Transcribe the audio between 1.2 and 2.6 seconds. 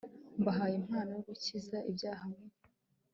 gukiza ibyaha mu